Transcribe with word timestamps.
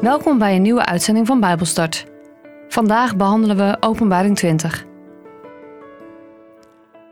Welkom 0.00 0.38
bij 0.38 0.56
een 0.56 0.62
nieuwe 0.62 0.84
uitzending 0.84 1.26
van 1.26 1.40
Bijbelstart. 1.40 2.06
Vandaag 2.68 3.16
behandelen 3.16 3.56
we 3.56 3.76
Openbaring 3.80 4.36
20. 4.36 4.86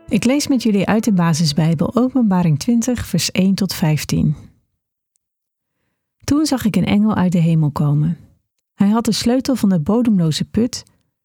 Ik 0.07 0.23
lees 0.23 0.47
met 0.47 0.63
jullie 0.63 0.85
uit 0.85 1.03
de 1.03 1.13
basisbijbel 1.13 1.95
Openbaring 1.95 2.59
20, 2.59 3.05
vers 3.05 3.31
1 3.31 3.55
tot 3.55 3.73
15. 3.73 4.35
Toen 6.23 6.45
zag 6.45 6.65
ik 6.65 6.75
een 6.75 6.85
engel 6.85 7.15
uit 7.15 7.31
de 7.31 7.37
hemel 7.37 7.71
komen. 7.71 8.17
Hij 8.73 8.89
had 8.89 9.05
de 9.05 9.11
sleutel 9.11 9.55
van 9.55 9.69
de 9.69 9.79
bodemloze 9.79 10.45
put 10.45 10.83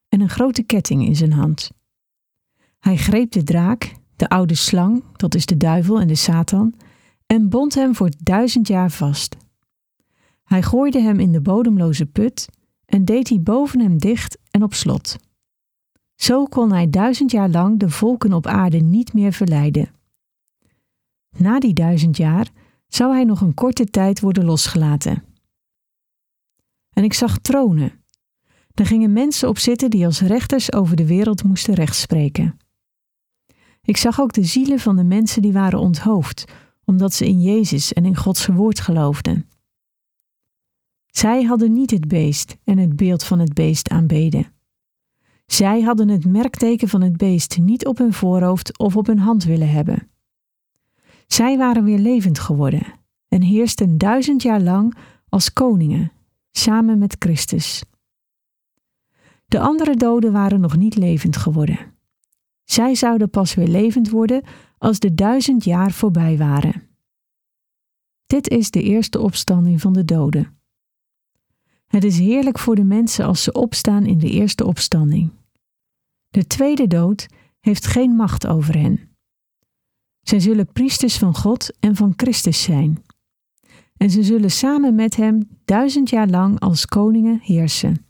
en 0.09 0.21
een 0.21 0.31
grote 0.31 0.63
ketting 0.63 1.07
in 1.07 1.17
zijn 1.17 1.33
hand. 1.33 1.71
Hij 2.79 2.97
greep 2.97 3.31
de 3.31 3.43
draak, 3.43 3.95
de 4.17 4.29
oude 4.29 4.55
slang, 4.55 5.05
dat 5.17 5.35
is 5.35 5.47
de 5.47 5.57
duivel 5.57 6.01
en 6.01 6.09
de 6.09 6.15
Satan, 6.15 6.75
en 7.27 7.49
bond 7.49 7.75
hem 7.75 7.95
voor 7.95 8.11
duizend 8.19 8.69
jaar 8.69 8.91
vast. 8.91 9.37
Hij 10.53 10.63
gooide 10.63 11.01
hem 11.01 11.21
in 11.21 11.33
de 11.33 11.41
bodemloze 11.41 12.07
put 12.07 12.49
en 12.85 13.05
deed 13.05 13.27
die 13.27 13.41
boven 13.41 13.81
hem 13.81 13.99
dicht 13.99 14.39
en 14.51 14.63
op 14.63 14.75
slot. 14.75 15.17
Zo 16.15 16.45
kon 16.45 16.73
hij 16.73 16.91
duizend 16.91 17.31
jaar 17.31 17.49
lang 17.49 17.79
de 17.79 17.91
volken 17.91 18.33
op 18.33 18.47
aarde 18.47 18.79
niet 18.79 19.13
meer 19.13 19.33
verleiden. 19.33 19.91
Na 21.37 21.59
die 21.59 21.73
duizend 21.73 22.17
jaar 22.17 22.51
zou 22.87 23.13
hij 23.13 23.25
nog 23.25 23.41
een 23.41 23.55
korte 23.55 23.85
tijd 23.85 24.21
worden 24.21 24.45
losgelaten. 24.45 25.25
En 26.91 27.05
ik 27.05 27.13
zag 27.13 27.39
tronen. 27.39 27.93
Daar 28.75 28.87
gingen 28.87 29.13
mensen 29.13 29.49
op 29.49 29.59
zitten 29.59 29.91
die 29.91 30.05
als 30.05 30.21
rechters 30.21 30.73
over 30.73 30.97
de 30.97 31.07
wereld 31.07 31.45
moesten 31.45 31.75
rechtspreken. 31.75 32.57
Ik 33.83 33.97
zag 33.97 34.21
ook 34.21 34.33
de 34.33 34.45
zielen 34.45 34.79
van 34.79 34.97
de 34.97 35.05
mensen 35.05 35.43
die 35.43 35.53
waren 35.53 35.79
onthoofd, 35.79 36.45
omdat 36.85 37.15
ze 37.15 37.27
in 37.27 37.43
Jezus 37.43 37.93
en 37.93 38.05
in 38.05 38.17
Gods 38.17 38.47
woord 38.47 38.81
geloofden. 38.81 39.51
Zij 41.13 41.43
hadden 41.43 41.73
niet 41.73 41.91
het 41.91 42.09
beest 42.09 42.57
en 42.65 42.79
het 42.79 42.97
beeld 42.97 43.25
van 43.25 43.39
het 43.39 43.55
beest 43.55 43.89
aanbeden. 43.89 44.47
Zij 45.47 45.81
hadden 45.81 46.09
het 46.09 46.25
merkteken 46.25 46.89
van 46.89 47.01
het 47.01 47.17
beest 47.17 47.59
niet 47.59 47.87
op 47.87 47.99
hun 47.99 48.13
voorhoofd 48.13 48.79
of 48.79 48.97
op 48.97 49.07
hun 49.07 49.19
hand 49.19 49.45
willen 49.45 49.71
hebben. 49.71 50.11
Zij 51.27 51.59
waren 51.59 51.85
weer 51.85 51.99
levend 51.99 52.39
geworden 52.39 52.83
en 53.29 53.43
heersten 53.43 53.99
duizend 53.99 54.43
jaar 54.43 54.61
lang 54.61 54.97
als 55.29 55.53
koningen, 55.53 56.13
samen 56.51 56.99
met 56.99 57.17
Christus. 57.19 57.85
De 59.47 59.61
andere 59.61 59.97
doden 59.97 60.33
waren 60.33 60.61
nog 60.61 60.77
niet 60.77 60.97
levend 60.97 61.37
geworden. 61.37 61.79
Zij 62.65 62.95
zouden 62.95 63.31
pas 63.31 63.55
weer 63.55 63.69
levend 63.69 64.11
worden 64.11 64.43
als 64.79 64.99
de 64.99 65.15
duizend 65.15 65.65
jaar 65.65 65.91
voorbij 65.91 66.37
waren. 66.37 66.83
Dit 68.27 68.49
is 68.49 68.71
de 68.71 68.83
eerste 68.83 69.21
opstanding 69.21 69.81
van 69.81 69.93
de 69.93 70.05
doden. 70.05 70.61
Het 71.93 72.05
is 72.05 72.19
heerlijk 72.19 72.59
voor 72.59 72.75
de 72.75 72.85
mensen 72.85 73.25
als 73.25 73.43
ze 73.43 73.53
opstaan 73.53 74.07
in 74.07 74.19
de 74.19 74.31
eerste 74.31 74.65
opstanding. 74.65 75.31
De 76.29 76.47
tweede 76.47 76.87
dood 76.87 77.27
heeft 77.61 77.87
geen 77.87 78.11
macht 78.11 78.47
over 78.47 78.79
hen. 78.79 79.01
Zij 80.21 80.41
zullen 80.41 80.73
priesters 80.73 81.19
van 81.19 81.35
God 81.35 81.71
en 81.81 81.97
van 81.97 82.13
Christus 82.17 82.63
zijn. 82.63 83.03
En 83.97 84.11
ze 84.11 84.23
zullen 84.23 84.51
samen 84.51 84.95
met 84.95 85.17
hem 85.17 85.49
duizend 85.65 86.11
jaar 86.11 86.29
lang 86.29 86.61
als 86.61 86.87
koningen 86.87 87.41
heersen. 87.43 88.07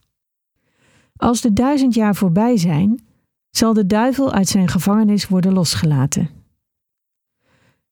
Als 1.16 1.40
de 1.40 1.52
duizend 1.52 1.94
jaar 1.94 2.14
voorbij 2.14 2.56
zijn, 2.56 3.04
zal 3.50 3.72
de 3.72 3.86
duivel 3.86 4.32
uit 4.32 4.48
zijn 4.48 4.68
gevangenis 4.68 5.28
worden 5.28 5.52
losgelaten. 5.52 6.30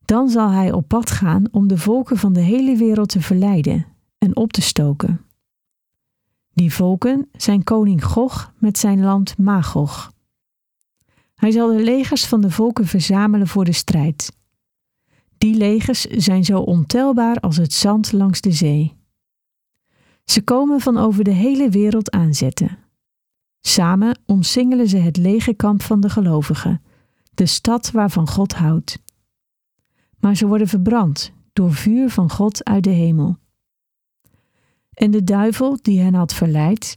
Dan 0.04 0.28
zal 0.28 0.50
hij 0.50 0.72
op 0.72 0.88
pad 0.88 1.10
gaan 1.10 1.44
om 1.50 1.68
de 1.68 1.78
volken 1.78 2.16
van 2.16 2.32
de 2.32 2.40
hele 2.40 2.76
wereld 2.76 3.08
te 3.08 3.20
verleiden 3.20 3.86
en 4.18 4.36
op 4.36 4.52
te 4.52 4.62
stoken. 4.62 5.24
Die 6.52 6.74
volken 6.74 7.28
zijn 7.32 7.64
koning 7.64 8.04
Gog 8.04 8.52
met 8.58 8.78
zijn 8.78 9.00
land 9.00 9.38
Magog. 9.38 10.12
Hij 11.34 11.50
zal 11.50 11.76
de 11.76 11.82
legers 11.82 12.26
van 12.26 12.40
de 12.40 12.50
volken 12.50 12.86
verzamelen 12.86 13.46
voor 13.46 13.64
de 13.64 13.72
strijd. 13.72 14.32
Die 15.38 15.54
legers 15.54 16.00
zijn 16.00 16.44
zo 16.44 16.60
ontelbaar 16.60 17.36
als 17.36 17.56
het 17.56 17.72
zand 17.72 18.12
langs 18.12 18.40
de 18.40 18.52
zee. 18.52 18.96
Ze 20.24 20.42
komen 20.42 20.80
van 20.80 20.96
over 20.96 21.24
de 21.24 21.30
hele 21.30 21.68
wereld 21.68 22.10
aanzetten. 22.10 22.78
Samen 23.60 24.18
omsingelen 24.26 24.88
ze 24.88 24.96
het 24.96 25.16
legerkamp 25.16 25.82
van 25.82 26.00
de 26.00 26.08
gelovigen, 26.08 26.82
de 27.34 27.46
stad 27.46 27.90
waarvan 27.90 28.28
God 28.28 28.54
houdt. 28.54 29.02
Maar 30.18 30.36
ze 30.36 30.46
worden 30.46 30.68
verbrand 30.68 31.32
door 31.52 31.72
vuur 31.72 32.10
van 32.10 32.30
God 32.30 32.64
uit 32.64 32.84
de 32.84 32.90
hemel. 32.90 33.38
En 35.00 35.10
de 35.10 35.24
duivel 35.24 35.78
die 35.82 36.00
hen 36.00 36.14
had 36.14 36.34
verleid, 36.34 36.96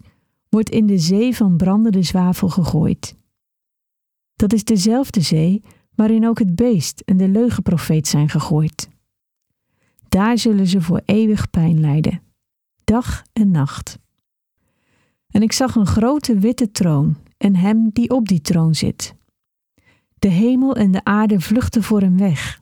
wordt 0.50 0.70
in 0.70 0.86
de 0.86 0.98
zee 0.98 1.36
van 1.36 1.58
brandende 1.58 2.04
zwavel 2.04 2.50
gegooid. 2.50 3.16
Dat 4.36 4.54
is 4.54 4.64
dezelfde 4.64 5.22
zee 5.22 5.62
waarin 5.96 6.28
ook 6.28 6.40
het 6.40 6.56
beest 6.56 7.00
en 7.00 7.18
de 7.18 7.28
leugenprofeet 7.28 8.08
zijn 8.08 8.30
gegooid. 8.30 8.90
Daar 10.10 10.38
zullen 10.38 10.68
ze 10.68 10.82
voor 10.82 11.02
eeuwig 11.06 11.50
pijn 11.50 11.80
lijden, 11.80 12.22
dag 12.84 13.24
en 13.34 13.52
nacht. 13.52 14.00
En 15.28 15.42
ik 15.42 15.52
zag 15.52 15.76
een 15.76 15.88
grote 15.88 16.40
witte 16.40 16.72
troon 16.72 17.18
en 17.38 17.56
hem 17.56 17.90
die 17.90 18.10
op 18.10 18.28
die 18.28 18.42
troon 18.42 18.76
zit. 18.76 19.16
De 20.20 20.28
hemel 20.30 20.76
en 20.76 20.92
de 20.92 21.04
aarde 21.04 21.40
vluchtten 21.40 21.84
voor 21.84 22.02
hem 22.02 22.18
weg 22.18 22.62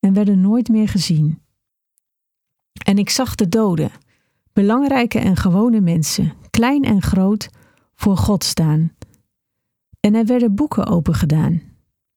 en 0.00 0.12
werden 0.12 0.40
nooit 0.40 0.68
meer 0.68 0.88
gezien. 0.88 1.40
En 2.84 2.98
ik 2.98 3.10
zag 3.10 3.34
de 3.34 3.48
doden, 3.48 3.90
belangrijke 4.56 5.18
en 5.18 5.36
gewone 5.36 5.80
mensen, 5.80 6.32
klein 6.50 6.84
en 6.84 7.02
groot, 7.02 7.48
voor 7.94 8.16
God 8.16 8.44
staan. 8.44 8.92
En 10.00 10.14
er 10.14 10.26
werden 10.26 10.54
boeken 10.54 10.86
opengedaan. 10.86 11.62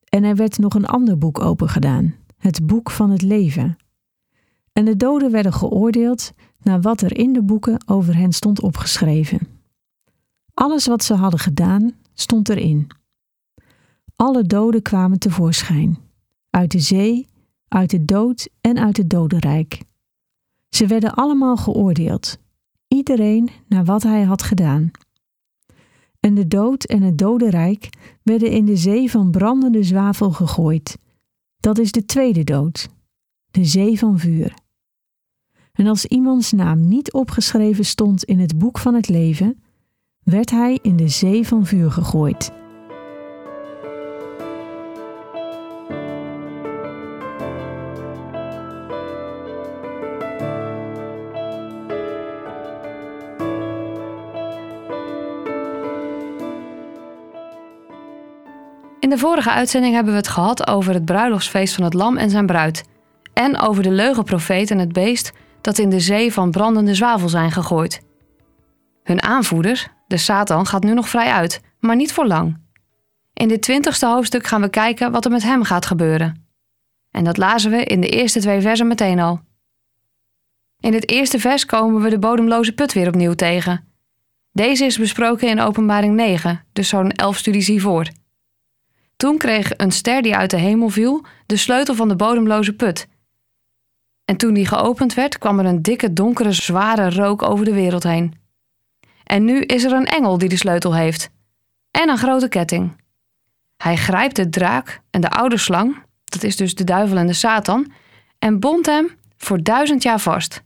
En 0.09 0.23
er 0.23 0.35
werd 0.35 0.57
nog 0.57 0.73
een 0.73 0.85
ander 0.85 1.17
boek 1.17 1.39
opengedaan, 1.39 2.15
het 2.37 2.65
boek 2.67 2.91
van 2.91 3.09
het 3.09 3.21
leven. 3.21 3.77
En 4.73 4.85
de 4.85 4.95
doden 4.95 5.31
werden 5.31 5.53
geoordeeld 5.53 6.31
naar 6.61 6.81
wat 6.81 7.01
er 7.01 7.17
in 7.17 7.33
de 7.33 7.43
boeken 7.43 7.83
over 7.85 8.15
hen 8.15 8.31
stond 8.31 8.61
opgeschreven. 8.61 9.39
Alles 10.53 10.87
wat 10.87 11.03
ze 11.03 11.13
hadden 11.13 11.39
gedaan, 11.39 11.91
stond 12.13 12.49
erin. 12.49 12.87
Alle 14.15 14.43
doden 14.43 14.81
kwamen 14.81 15.19
tevoorschijn, 15.19 15.97
uit 16.49 16.71
de 16.71 16.79
zee, 16.79 17.27
uit 17.67 17.89
de 17.89 18.05
dood 18.05 18.49
en 18.61 18.77
uit 18.77 18.97
het 18.97 19.09
dodenrijk. 19.09 19.87
Ze 20.69 20.87
werden 20.87 21.13
allemaal 21.13 21.57
geoordeeld, 21.57 22.37
iedereen 22.87 23.49
naar 23.67 23.85
wat 23.85 24.03
hij 24.03 24.23
had 24.23 24.41
gedaan. 24.41 24.91
En 26.19 26.33
de 26.33 26.47
dood 26.47 26.83
en 26.83 27.01
het 27.01 27.17
dodenrijk 27.17 27.89
werden 28.23 28.51
in 28.51 28.65
de 28.65 28.75
zee 28.75 29.11
van 29.11 29.31
brandende 29.31 29.83
zwavel 29.83 30.31
gegooid. 30.31 30.97
Dat 31.59 31.77
is 31.77 31.91
de 31.91 32.05
tweede 32.05 32.43
dood, 32.43 32.89
de 33.51 33.65
zee 33.65 33.99
van 33.99 34.19
vuur. 34.19 34.53
En 35.71 35.87
als 35.87 36.05
iemands 36.05 36.51
naam 36.51 36.87
niet 36.87 37.13
opgeschreven 37.13 37.85
stond 37.85 38.23
in 38.23 38.39
het 38.39 38.57
boek 38.57 38.77
van 38.77 38.93
het 38.93 39.09
leven, 39.09 39.63
werd 40.23 40.49
hij 40.49 40.79
in 40.81 40.95
de 40.95 41.07
zee 41.07 41.47
van 41.47 41.65
vuur 41.65 41.91
gegooid. 41.91 42.58
In 59.09 59.15
de 59.15 59.21
vorige 59.21 59.51
uitzending 59.51 59.93
hebben 59.93 60.13
we 60.13 60.19
het 60.19 60.27
gehad 60.27 60.67
over 60.67 60.93
het 60.93 61.05
bruiloftsfeest 61.05 61.75
van 61.75 61.83
het 61.83 61.93
Lam 61.93 62.17
en 62.17 62.29
zijn 62.29 62.45
bruid. 62.45 62.83
En 63.33 63.59
over 63.59 63.83
de 63.83 63.91
leugenprofeet 63.91 64.71
en 64.71 64.79
het 64.79 64.93
beest 64.93 65.31
dat 65.61 65.77
in 65.77 65.89
de 65.89 65.99
zee 65.99 66.33
van 66.33 66.51
brandende 66.51 66.95
zwavel 66.95 67.29
zijn 67.29 67.51
gegooid. 67.51 68.01
Hun 69.03 69.23
aanvoerder, 69.23 69.87
de 70.07 70.17
Satan, 70.17 70.65
gaat 70.65 70.83
nu 70.83 70.93
nog 70.93 71.09
vrij 71.09 71.31
uit, 71.31 71.61
maar 71.79 71.95
niet 71.95 72.13
voor 72.13 72.27
lang. 72.27 72.57
In 73.33 73.47
dit 73.47 73.61
twintigste 73.61 74.05
hoofdstuk 74.05 74.47
gaan 74.47 74.61
we 74.61 74.69
kijken 74.69 75.11
wat 75.11 75.25
er 75.25 75.31
met 75.31 75.43
hem 75.43 75.63
gaat 75.63 75.85
gebeuren. 75.85 76.47
En 77.11 77.23
dat 77.23 77.37
lazen 77.37 77.71
we 77.71 77.83
in 77.83 78.01
de 78.01 78.09
eerste 78.09 78.39
twee 78.39 78.61
versen 78.61 78.87
meteen 78.87 79.19
al. 79.19 79.39
In 80.79 80.93
het 80.93 81.09
eerste 81.09 81.39
vers 81.39 81.65
komen 81.65 82.01
we 82.01 82.09
de 82.09 82.19
bodemloze 82.19 82.73
put 82.73 82.93
weer 82.93 83.07
opnieuw 83.07 83.33
tegen. 83.33 83.87
Deze 84.51 84.85
is 84.85 84.97
besproken 84.97 85.47
in 85.47 85.59
Openbaring 85.59 86.15
9, 86.15 86.65
dus 86.73 86.89
zo'n 86.89 87.11
elf 87.11 87.37
studies 87.37 87.67
hiervoor. 87.67 88.07
Toen 89.19 89.37
kreeg 89.37 89.71
een 89.77 89.91
ster 89.91 90.21
die 90.21 90.35
uit 90.35 90.49
de 90.49 90.57
hemel 90.57 90.89
viel 90.89 91.25
de 91.45 91.57
sleutel 91.57 91.95
van 91.95 92.07
de 92.07 92.15
bodemloze 92.15 92.73
put. 92.73 93.07
En 94.25 94.37
toen 94.37 94.53
die 94.53 94.65
geopend 94.65 95.13
werd, 95.13 95.37
kwam 95.37 95.59
er 95.59 95.65
een 95.65 95.81
dikke, 95.81 96.13
donkere, 96.13 96.51
zware 96.51 97.09
rook 97.09 97.41
over 97.41 97.65
de 97.65 97.73
wereld 97.73 98.03
heen. 98.03 98.33
En 99.23 99.45
nu 99.45 99.61
is 99.61 99.83
er 99.83 99.91
een 99.91 100.05
engel 100.05 100.37
die 100.37 100.49
de 100.49 100.57
sleutel 100.57 100.95
heeft. 100.95 101.29
En 101.91 102.09
een 102.09 102.17
grote 102.17 102.47
ketting. 102.47 103.01
Hij 103.77 103.95
grijpt 103.95 104.35
de 104.35 104.49
draak 104.49 105.01
en 105.09 105.21
de 105.21 105.29
oude 105.29 105.57
slang, 105.57 106.03
dat 106.25 106.43
is 106.43 106.55
dus 106.55 106.75
de 106.75 106.83
duivel 106.83 107.17
en 107.17 107.27
de 107.27 107.33
Satan, 107.33 107.91
en 108.37 108.59
bondt 108.59 108.87
hem 108.87 109.09
voor 109.37 109.63
duizend 109.63 110.03
jaar 110.03 110.19
vast. 110.19 110.61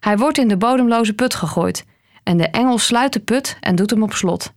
Hij 0.00 0.16
wordt 0.16 0.38
in 0.38 0.48
de 0.48 0.56
bodemloze 0.56 1.14
put 1.14 1.34
gegooid 1.34 1.84
en 2.22 2.36
de 2.36 2.48
engel 2.48 2.78
sluit 2.78 3.12
de 3.12 3.20
put 3.20 3.56
en 3.60 3.76
doet 3.76 3.90
hem 3.90 4.02
op 4.02 4.12
slot. 4.12 4.56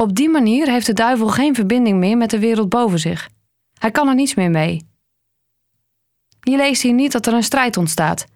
Op 0.00 0.16
die 0.16 0.28
manier 0.28 0.70
heeft 0.70 0.86
de 0.86 0.92
duivel 0.92 1.28
geen 1.28 1.54
verbinding 1.54 1.98
meer 1.98 2.16
met 2.16 2.30
de 2.30 2.38
wereld 2.38 2.68
boven 2.68 2.98
zich. 2.98 3.28
Hij 3.78 3.90
kan 3.90 4.08
er 4.08 4.14
niets 4.14 4.34
meer 4.34 4.50
mee. 4.50 4.88
Je 6.40 6.56
leest 6.56 6.82
hier 6.82 6.92
niet 6.92 7.12
dat 7.12 7.26
er 7.26 7.32
een 7.32 7.42
strijd 7.42 7.76
ontstaat. 7.76 8.26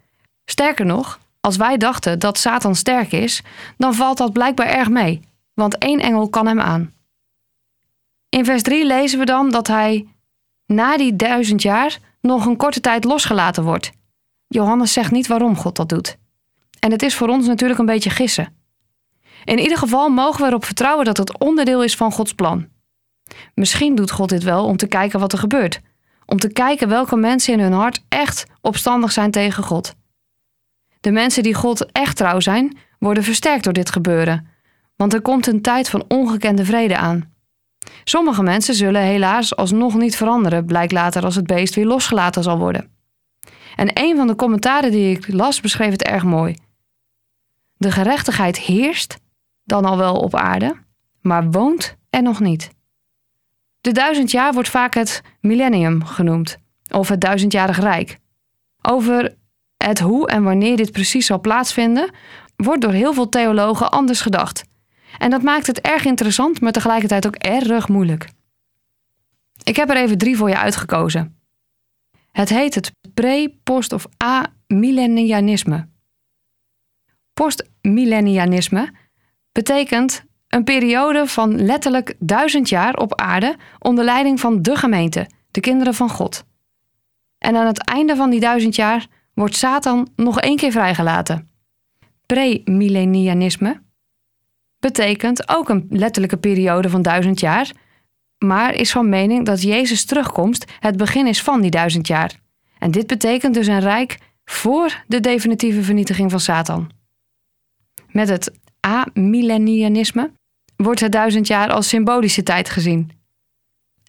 Sterker 0.45 0.85
nog, 0.85 1.19
als 1.39 1.57
wij 1.57 1.77
dachten 1.77 2.19
dat 2.19 2.37
Satan 2.37 2.75
sterk 2.75 3.11
is, 3.11 3.41
dan 3.77 3.93
valt 3.93 4.17
dat 4.17 4.33
blijkbaar 4.33 4.67
erg 4.67 4.89
mee, 4.89 5.21
want 5.53 5.77
één 5.77 5.99
engel 5.99 6.29
kan 6.29 6.47
hem 6.47 6.59
aan. 6.59 6.93
In 8.29 8.45
vers 8.45 8.61
3 8.61 8.85
lezen 8.85 9.19
we 9.19 9.25
dan 9.25 9.49
dat 9.49 9.67
hij 9.67 10.07
na 10.65 10.97
die 10.97 11.15
duizend 11.15 11.61
jaar 11.61 11.99
nog 12.21 12.45
een 12.45 12.57
korte 12.57 12.81
tijd 12.81 13.03
losgelaten 13.03 13.63
wordt. 13.63 13.91
Johannes 14.47 14.93
zegt 14.93 15.11
niet 15.11 15.27
waarom 15.27 15.55
God 15.55 15.75
dat 15.75 15.89
doet. 15.89 16.17
En 16.79 16.91
het 16.91 17.01
is 17.01 17.15
voor 17.15 17.27
ons 17.27 17.47
natuurlijk 17.47 17.79
een 17.79 17.85
beetje 17.85 18.09
gissen. 18.09 18.64
In 19.45 19.59
ieder 19.59 19.77
geval 19.77 20.09
mogen 20.09 20.41
we 20.41 20.47
erop 20.47 20.65
vertrouwen 20.65 21.05
dat 21.05 21.17
het 21.17 21.39
onderdeel 21.39 21.83
is 21.83 21.95
van 21.95 22.11
Gods 22.11 22.33
plan. 22.33 22.67
Misschien 23.53 23.95
doet 23.95 24.11
God 24.11 24.29
dit 24.29 24.43
wel 24.43 24.65
om 24.65 24.77
te 24.77 24.87
kijken 24.87 25.19
wat 25.19 25.31
er 25.31 25.39
gebeurt. 25.39 25.81
Om 26.25 26.39
te 26.39 26.51
kijken 26.51 26.87
welke 26.87 27.15
mensen 27.15 27.53
in 27.53 27.59
hun 27.59 27.71
hart 27.71 28.03
echt 28.09 28.45
opstandig 28.61 29.11
zijn 29.11 29.31
tegen 29.31 29.63
God. 29.63 29.95
De 30.99 31.11
mensen 31.11 31.43
die 31.43 31.53
God 31.53 31.91
echt 31.91 32.17
trouw 32.17 32.39
zijn, 32.39 32.77
worden 32.99 33.23
versterkt 33.23 33.63
door 33.63 33.73
dit 33.73 33.91
gebeuren. 33.91 34.47
Want 34.95 35.13
er 35.13 35.21
komt 35.21 35.47
een 35.47 35.61
tijd 35.61 35.89
van 35.89 36.05
ongekende 36.07 36.65
vrede 36.65 36.97
aan. 36.97 37.33
Sommige 38.03 38.43
mensen 38.43 38.75
zullen 38.75 39.01
helaas 39.01 39.55
alsnog 39.55 39.95
niet 39.95 40.15
veranderen, 40.15 40.65
blijkt 40.65 40.91
later 40.91 41.23
als 41.23 41.35
het 41.35 41.47
beest 41.47 41.75
weer 41.75 41.85
losgelaten 41.85 42.43
zal 42.43 42.57
worden. 42.57 42.89
En 43.75 43.89
een 43.93 44.15
van 44.15 44.27
de 44.27 44.35
commentaren 44.35 44.91
die 44.91 45.15
ik 45.15 45.33
las 45.33 45.61
beschreef 45.61 45.91
het 45.91 46.03
erg 46.03 46.23
mooi. 46.23 46.55
De 47.77 47.91
gerechtigheid 47.91 48.59
heerst, 48.59 49.17
dan 49.65 49.85
al 49.85 49.97
wel 49.97 50.15
op 50.15 50.35
aarde, 50.35 50.75
maar 51.21 51.51
woont 51.51 51.97
er 52.09 52.21
nog 52.21 52.39
niet. 52.39 52.69
De 53.81 53.91
duizend 53.91 54.31
jaar 54.31 54.53
wordt 54.53 54.69
vaak 54.69 54.93
het 54.93 55.21
millennium 55.39 56.05
genoemd, 56.05 56.57
of 56.91 57.09
het 57.09 57.21
duizendjarig 57.21 57.79
rijk. 57.79 58.17
Over 58.81 59.35
het 59.77 59.99
hoe 59.99 60.27
en 60.27 60.43
wanneer 60.43 60.77
dit 60.77 60.91
precies 60.91 61.25
zal 61.25 61.39
plaatsvinden, 61.39 62.09
wordt 62.55 62.81
door 62.81 62.91
heel 62.91 63.13
veel 63.13 63.29
theologen 63.29 63.91
anders 63.91 64.21
gedacht. 64.21 64.63
En 65.17 65.29
dat 65.29 65.41
maakt 65.41 65.67
het 65.67 65.81
erg 65.81 66.05
interessant, 66.05 66.61
maar 66.61 66.71
tegelijkertijd 66.71 67.27
ook 67.27 67.35
erg 67.35 67.87
moeilijk. 67.87 68.29
Ik 69.63 69.75
heb 69.75 69.89
er 69.89 69.97
even 69.97 70.17
drie 70.17 70.37
voor 70.37 70.49
je 70.49 70.57
uitgekozen. 70.57 71.39
Het 72.31 72.49
heet 72.49 72.75
het 72.75 72.91
pre-, 73.13 73.53
post- 73.63 73.93
of 73.93 74.05
amillennianisme. 74.17 75.87
Postmillennianisme 77.33 78.93
betekent 79.55 80.23
een 80.47 80.63
periode 80.63 81.27
van 81.27 81.65
letterlijk 81.65 82.15
duizend 82.19 82.69
jaar 82.69 82.95
op 82.95 83.19
aarde 83.21 83.55
onder 83.79 84.03
leiding 84.03 84.39
van 84.39 84.61
de 84.61 84.75
gemeente, 84.75 85.29
de 85.51 85.59
kinderen 85.59 85.93
van 85.93 86.09
God. 86.09 86.43
En 87.37 87.55
aan 87.55 87.65
het 87.65 87.83
einde 87.83 88.15
van 88.15 88.29
die 88.29 88.39
duizend 88.39 88.75
jaar 88.75 89.07
wordt 89.33 89.55
Satan 89.55 90.07
nog 90.15 90.39
één 90.39 90.55
keer 90.55 90.71
vrijgelaten. 90.71 91.49
Premillennianisme 92.25 93.81
betekent 94.79 95.49
ook 95.49 95.69
een 95.69 95.85
letterlijke 95.89 96.37
periode 96.37 96.89
van 96.89 97.01
duizend 97.01 97.39
jaar, 97.39 97.71
maar 98.37 98.73
is 98.73 98.91
van 98.91 99.09
mening 99.09 99.45
dat 99.45 99.61
Jezus' 99.61 100.05
terugkomst 100.05 100.71
het 100.79 100.97
begin 100.97 101.27
is 101.27 101.41
van 101.41 101.61
die 101.61 101.71
duizend 101.71 102.07
jaar. 102.07 102.39
En 102.79 102.91
dit 102.91 103.07
betekent 103.07 103.53
dus 103.53 103.67
een 103.67 103.79
rijk 103.79 104.17
voor 104.45 105.03
de 105.07 105.19
definitieve 105.19 105.83
vernietiging 105.83 106.31
van 106.31 106.39
Satan. 106.39 106.91
Met 108.07 108.29
het 108.29 108.63
amillennianisme 108.85 110.31
wordt 110.75 110.99
het 110.99 111.11
duizend 111.11 111.47
jaar 111.47 111.69
als 111.69 111.87
symbolische 111.87 112.43
tijd 112.43 112.69
gezien. 112.69 113.11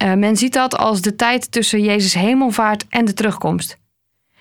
Uh, 0.05 0.15
men 0.15 0.37
ziet 0.37 0.53
dat 0.53 0.77
als 0.77 1.01
de 1.01 1.17
tijd 1.17 1.53
tussen 1.53 1.83
Jezus' 1.83 2.15
hemelvaart 2.15 2.87
en 2.89 3.05
de 3.05 3.13
terugkomst. 3.13 3.79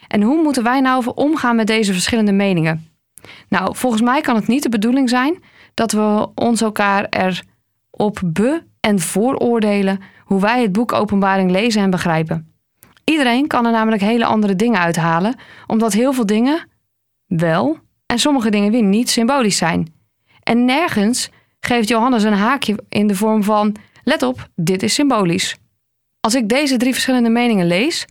En 0.07 0.21
hoe 0.21 0.43
moeten 0.43 0.63
wij 0.63 0.81
nou 0.81 1.11
omgaan 1.15 1.55
met 1.55 1.67
deze 1.67 1.93
verschillende 1.93 2.31
meningen? 2.31 2.87
Nou, 3.49 3.75
volgens 3.75 4.01
mij 4.01 4.21
kan 4.21 4.35
het 4.35 4.47
niet 4.47 4.63
de 4.63 4.69
bedoeling 4.69 5.09
zijn 5.09 5.43
dat 5.73 5.91
we 5.91 6.27
ons 6.35 6.61
elkaar 6.61 7.07
erop 7.09 8.21
be- 8.25 8.63
en 8.79 8.99
vooroordelen 8.99 9.99
hoe 10.23 10.41
wij 10.41 10.61
het 10.61 10.71
boek 10.71 10.93
Openbaring 10.93 11.51
lezen 11.51 11.81
en 11.81 11.89
begrijpen. 11.89 12.53
Iedereen 13.03 13.47
kan 13.47 13.65
er 13.65 13.71
namelijk 13.71 14.01
hele 14.01 14.25
andere 14.25 14.55
dingen 14.55 14.79
uithalen, 14.79 15.35
omdat 15.67 15.93
heel 15.93 16.13
veel 16.13 16.25
dingen 16.25 16.67
wel 17.25 17.79
en 18.05 18.19
sommige 18.19 18.49
dingen 18.49 18.71
weer 18.71 18.83
niet 18.83 19.09
symbolisch 19.09 19.57
zijn. 19.57 19.94
En 20.49 20.65
nergens 20.65 21.29
geeft 21.59 21.87
Johannes 21.87 22.23
een 22.23 22.33
haakje 22.33 22.83
in 22.89 23.07
de 23.07 23.15
vorm 23.15 23.43
van: 23.43 23.75
let 24.03 24.23
op, 24.23 24.47
dit 24.55 24.83
is 24.83 24.93
symbolisch. 24.93 25.55
Als 26.19 26.35
ik 26.35 26.49
deze 26.49 26.77
drie 26.77 26.93
verschillende 26.93 27.29
meningen 27.29 27.67
lees, 27.67 28.05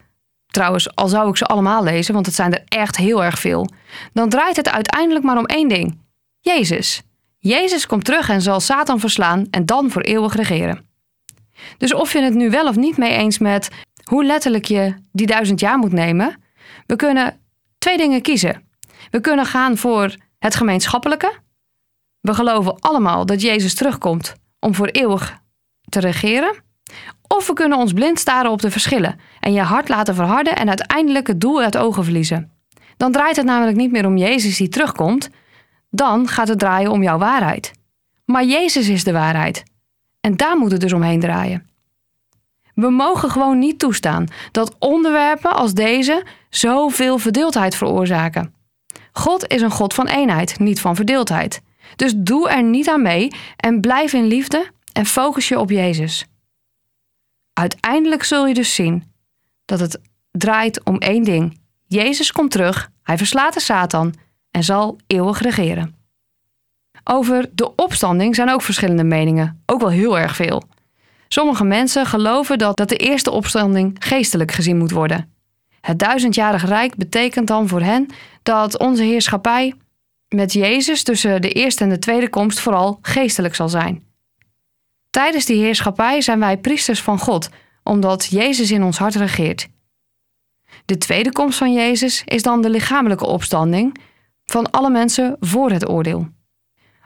trouwens, 0.47 0.95
al 0.95 1.09
zou 1.09 1.29
ik 1.29 1.37
ze 1.37 1.45
allemaal 1.45 1.85
lezen, 1.85 2.15
want 2.15 2.27
het 2.27 2.35
zijn 2.35 2.53
er 2.53 2.63
echt 2.69 2.97
heel 2.97 3.25
erg 3.25 3.39
veel, 3.39 3.69
dan 4.13 4.29
draait 4.29 4.57
het 4.57 4.71
uiteindelijk 4.71 5.25
maar 5.25 5.39
om 5.39 5.47
één 5.47 5.69
ding: 5.69 5.99
Jezus. 6.41 7.03
Jezus 7.39 7.87
komt 7.87 8.05
terug 8.05 8.29
en 8.29 8.43
zal 8.43 8.61
Satan 8.61 9.01
verslaan 9.01 9.47
en 9.51 9.67
dan 9.67 9.91
voor 9.91 10.03
eeuwig 10.03 10.35
regeren. 10.35 10.87
Dus 11.79 11.95
of 11.95 12.13
je 12.13 12.21
het 12.21 12.35
nu 12.35 12.51
wel 12.51 12.69
of 12.69 12.77
niet 12.77 12.97
mee 12.97 13.13
eens 13.13 13.39
met 13.39 13.69
hoe 14.05 14.25
letterlijk 14.25 14.65
je 14.65 14.95
die 15.13 15.27
duizend 15.27 15.61
jaar 15.61 15.79
moet 15.79 15.93
nemen, 15.93 16.43
we 16.87 16.97
kunnen 16.97 17.41
twee 17.79 17.97
dingen 17.97 18.23
kiezen. 18.23 18.63
We 19.11 19.21
kunnen 19.21 19.47
gaan 19.47 19.77
voor 19.77 20.15
het 20.39 20.55
gemeenschappelijke. 20.55 21.43
We 22.25 22.35
geloven 22.35 22.79
allemaal 22.79 23.27
dat 23.27 23.41
Jezus 23.41 23.75
terugkomt 23.75 24.35
om 24.61 24.75
voor 24.75 24.87
eeuwig 24.87 25.39
te 25.89 26.01
regeren. 26.01 26.55
Of 27.29 27.47
we 27.47 27.53
kunnen 27.53 27.79
ons 27.79 27.93
blind 27.93 28.19
staren 28.19 28.51
op 28.51 28.63
de 28.63 28.71
verschillen 28.71 29.21
en 29.41 29.53
je 29.53 29.61
hart 29.61 29.89
laten 29.89 30.15
verharden 30.15 30.57
en 30.57 30.69
uiteindelijk 30.69 31.27
het 31.27 31.41
doel 31.41 31.61
uit 31.61 31.77
ogen 31.77 32.05
verliezen. 32.05 32.53
Dan 32.97 33.13
draait 33.13 33.37
het 33.37 33.45
namelijk 33.45 33.77
niet 33.77 33.93
meer 33.93 34.07
om 34.07 34.17
Jezus 34.17 34.57
die 34.57 34.69
terugkomt, 34.69 35.31
dan 35.91 36.29
gaat 36.29 36.49
het 36.49 36.59
draaien 36.59 36.91
om 36.91 37.03
jouw 37.03 37.19
waarheid. 37.19 37.73
Maar 38.25 38.45
Jezus 38.45 38.89
is 38.89 39.05
de 39.05 39.13
waarheid. 39.13 39.63
En 40.21 40.37
daar 40.37 40.57
moet 40.57 40.73
het 40.73 40.81
dus 40.81 40.93
omheen 40.93 41.21
draaien. 41.21 41.69
We 42.75 42.91
mogen 42.91 43.31
gewoon 43.31 43.59
niet 43.59 43.79
toestaan 43.79 44.27
dat 44.51 44.77
onderwerpen 44.79 45.57
als 45.57 45.75
deze 45.75 46.27
zoveel 46.51 47.19
verdeeldheid 47.19 47.77
veroorzaken. 47.77 48.55
God 49.13 49.47
is 49.47 49.63
een 49.63 49.71
God 49.71 49.95
van 49.95 50.07
eenheid, 50.07 50.59
niet 50.59 50.81
van 50.81 50.97
verdeeldheid. 50.97 51.63
Dus 51.97 52.13
doe 52.17 52.49
er 52.49 52.63
niet 52.63 52.89
aan 52.89 53.03
mee 53.03 53.33
en 53.57 53.81
blijf 53.81 54.13
in 54.13 54.27
liefde 54.27 54.71
en 54.93 55.07
focus 55.07 55.49
je 55.49 55.59
op 55.59 55.71
Jezus. 55.71 56.27
Uiteindelijk 57.53 58.23
zul 58.23 58.47
je 58.47 58.55
dus 58.55 58.75
zien 58.75 59.13
dat 59.65 59.81
het 59.81 60.01
draait 60.31 60.85
om 60.85 60.99
één 60.99 61.25
ding. 61.25 61.61
Jezus 61.87 62.33
komt 62.33 62.51
terug, 62.51 62.91
hij 63.03 63.17
verslaat 63.17 63.55
de 63.55 63.61
Satan 63.61 64.15
en 64.51 64.65
zal 64.65 64.99
eeuwig 65.07 65.41
regeren. 65.41 65.95
Over 67.05 67.51
de 67.53 67.75
opstanding 67.75 68.35
zijn 68.35 68.51
ook 68.51 68.63
verschillende 68.63 69.05
meningen, 69.05 69.63
ook 69.67 69.81
wel 69.81 69.91
heel 69.91 70.19
erg 70.19 70.37
veel. 70.37 70.63
Sommige 71.29 71.65
mensen 71.65 72.07
geloven 72.07 72.59
dat, 72.59 72.77
dat 72.77 72.89
de 72.89 72.97
eerste 72.97 73.31
opstanding 73.31 73.97
geestelijk 73.99 74.53
gezien 74.53 74.77
moet 74.77 74.91
worden. 74.91 75.33
Het 75.81 75.99
duizendjarig 75.99 76.65
rijk 76.65 76.97
betekent 76.97 77.47
dan 77.47 77.69
voor 77.69 77.81
hen 77.81 78.07
dat 78.43 78.79
onze 78.79 79.03
heerschappij 79.03 79.75
met 80.35 80.53
Jezus 80.53 81.03
tussen 81.03 81.43
de 81.43 81.51
eerste 81.51 81.85
en 81.85 81.91
de 81.91 81.99
tweede 81.99 82.29
komst 82.29 82.61
vooral 82.61 82.99
geestelijk 83.03 83.55
zal 83.55 83.69
zijn. 83.69 84.05
Tijdens 85.11 85.45
die 85.45 85.63
heerschappij 85.63 86.21
zijn 86.21 86.39
wij 86.39 86.59
priesters 86.59 87.03
van 87.03 87.19
God, 87.19 87.49
omdat 87.83 88.25
Jezus 88.25 88.71
in 88.71 88.83
ons 88.83 88.99
hart 88.99 89.15
regeert. 89.15 89.69
De 90.85 90.99
tweede 90.99 91.33
komst 91.33 91.59
van 91.59 91.73
Jezus 91.73 92.23
is 92.25 92.43
dan 92.43 92.63
de 92.63 92.71
lichamelijke 92.71 93.27
opstanding 93.27 93.99
van 94.45 94.71
alle 94.71 94.91
mensen 94.91 95.37
voor 95.41 95.71
het 95.71 95.89
oordeel. 95.89 96.29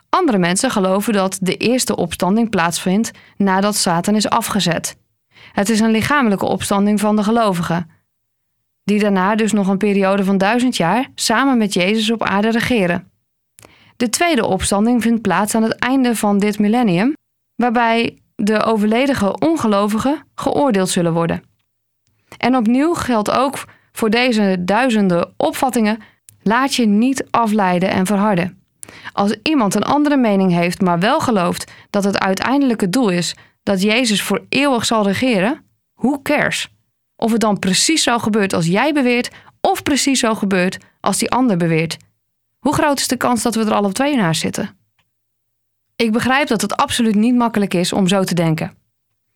Andere 0.08 0.38
mensen 0.38 0.70
geloven 0.70 1.12
dat 1.12 1.38
de 1.40 1.56
eerste 1.56 1.97
opstanding 1.97 2.50
plaatsvindt 2.50 3.11
nadat 3.37 3.76
Satan 3.76 4.14
is 4.14 4.28
afgezet. 4.28 4.97
Het 5.52 5.68
is 5.68 5.80
een 5.80 5.90
lichamelijke 5.90 6.47
opstanding 6.47 7.00
van 7.00 7.16
de 7.16 7.23
gelovigen, 7.23 7.90
die 8.85 8.99
daarna 8.99 9.35
dus 9.35 9.52
nog 9.52 9.68
een 9.68 9.78
periode 9.78 10.25
van 10.25 10.38
duizend 10.38 10.76
jaar 10.76 11.11
samen 11.14 11.58
met 11.58 11.75
Jezus 11.75 12.11
op 12.11 12.23
aarde 12.23 12.50
regeren. 12.50 13.08
De 13.99 14.09
tweede 14.09 14.47
opstanding 14.47 15.02
vindt 15.02 15.23
plaats 15.23 15.55
aan 15.55 15.62
het 15.62 15.78
einde 15.78 16.17
van 16.17 16.38
dit 16.38 16.59
millennium, 16.59 17.12
waarbij 17.55 18.19
de 18.35 18.62
overledige 18.62 19.38
ongelovigen 19.38 20.23
geoordeeld 20.35 20.88
zullen 20.88 21.12
worden. 21.12 21.43
En 22.37 22.57
opnieuw 22.57 22.95
geldt 22.95 23.31
ook 23.31 23.64
voor 23.93 24.11
deze 24.11 24.57
duizenden 24.61 25.35
opvattingen: 25.37 25.99
laat 26.43 26.75
je 26.75 26.87
niet 26.87 27.26
afleiden 27.31 27.90
en 27.90 28.07
verharden. 28.07 28.62
Als 29.12 29.37
iemand 29.43 29.75
een 29.75 29.83
andere 29.83 30.17
mening 30.17 30.52
heeft, 30.52 30.81
maar 30.81 30.99
wel 30.99 31.21
gelooft 31.21 31.73
dat 31.90 32.05
het 32.05 32.19
uiteindelijke 32.19 32.88
doel 32.88 33.09
is 33.09 33.35
dat 33.62 33.83
Jezus 33.83 34.23
voor 34.23 34.45
eeuwig 34.49 34.85
zal 34.85 35.05
regeren, 35.05 35.64
hoe 35.93 36.23
cares? 36.23 36.69
Of 37.17 37.33
het 37.33 37.40
dan 37.40 37.59
precies 37.59 38.02
zo 38.02 38.19
gebeurt 38.19 38.52
als 38.52 38.67
jij 38.67 38.93
beweert, 38.93 39.31
of 39.61 39.83
precies 39.83 40.21
zo 40.21 40.35
gebeurt 40.35 40.78
als 41.00 41.19
die 41.19 41.31
ander 41.31 41.57
beweert. 41.57 41.97
Hoe 42.69 42.77
groot 42.77 42.99
is 42.99 43.09
de 43.09 43.17
kans 43.17 43.43
dat 43.43 43.55
we 43.55 43.65
er 43.65 43.75
alle 43.75 43.93
twee 43.93 44.17
naast 44.17 44.41
zitten? 44.41 44.77
Ik 45.97 46.13
begrijp 46.13 46.49
dat 46.49 46.61
het 46.61 46.77
absoluut 46.77 47.15
niet 47.15 47.35
makkelijk 47.35 47.75
is 47.75 47.93
om 47.93 48.09
zo 48.09 48.25
te 48.25 48.35
denken. 48.35 48.73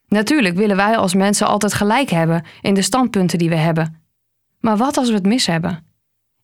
Natuurlijk 0.08 0.56
willen 0.56 0.76
wij 0.76 0.96
als 0.96 1.14
mensen 1.14 1.46
altijd 1.46 1.74
gelijk 1.74 2.10
hebben 2.10 2.44
in 2.60 2.74
de 2.74 2.82
standpunten 2.82 3.38
die 3.38 3.48
we 3.48 3.56
hebben. 3.56 4.02
Maar 4.60 4.76
wat 4.76 4.96
als 4.96 5.08
we 5.08 5.14
het 5.14 5.26
mis 5.26 5.46
hebben? 5.46 5.84